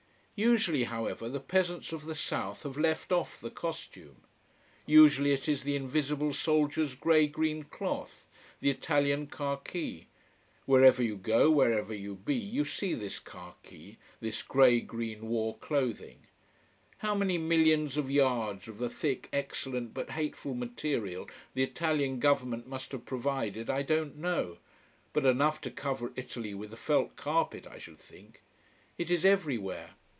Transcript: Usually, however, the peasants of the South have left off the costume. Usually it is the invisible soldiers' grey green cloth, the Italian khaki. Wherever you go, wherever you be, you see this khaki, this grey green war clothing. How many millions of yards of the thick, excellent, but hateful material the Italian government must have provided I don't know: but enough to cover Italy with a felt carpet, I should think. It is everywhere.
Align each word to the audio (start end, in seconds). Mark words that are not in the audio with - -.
Usually, 0.43 0.85
however, 0.85 1.29
the 1.29 1.39
peasants 1.39 1.91
of 1.91 2.05
the 2.07 2.15
South 2.15 2.63
have 2.63 2.75
left 2.75 3.11
off 3.11 3.39
the 3.39 3.51
costume. 3.51 4.23
Usually 4.87 5.33
it 5.33 5.47
is 5.47 5.61
the 5.61 5.75
invisible 5.75 6.33
soldiers' 6.33 6.95
grey 6.95 7.27
green 7.27 7.61
cloth, 7.61 8.27
the 8.59 8.71
Italian 8.71 9.27
khaki. 9.27 10.07
Wherever 10.65 11.03
you 11.03 11.15
go, 11.15 11.51
wherever 11.51 11.93
you 11.93 12.15
be, 12.15 12.33
you 12.33 12.65
see 12.65 12.95
this 12.95 13.19
khaki, 13.19 13.99
this 14.19 14.41
grey 14.41 14.79
green 14.81 15.27
war 15.29 15.59
clothing. 15.59 16.25
How 16.99 17.13
many 17.13 17.37
millions 17.37 17.95
of 17.95 18.09
yards 18.09 18.67
of 18.67 18.79
the 18.79 18.89
thick, 18.89 19.29
excellent, 19.31 19.93
but 19.93 20.09
hateful 20.09 20.55
material 20.55 21.29
the 21.53 21.61
Italian 21.61 22.17
government 22.19 22.65
must 22.65 22.93
have 22.93 23.05
provided 23.05 23.69
I 23.69 23.83
don't 23.83 24.15
know: 24.17 24.57
but 25.13 25.23
enough 25.23 25.61
to 25.61 25.69
cover 25.69 26.11
Italy 26.15 26.55
with 26.55 26.73
a 26.73 26.77
felt 26.77 27.15
carpet, 27.15 27.67
I 27.67 27.77
should 27.77 27.99
think. 27.99 28.41
It 28.97 29.11
is 29.11 29.23
everywhere. 29.23 29.91